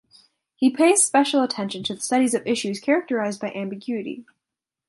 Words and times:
He 0.55 0.71
pays 0.71 1.03
special 1.03 1.43
attention 1.43 1.83
to 1.83 1.93
the 1.93 2.01
study 2.01 2.25
of 2.35 2.41
issues 2.43 2.79
characterized 2.79 3.39
by 3.39 3.51
ambiguity. 3.51 4.25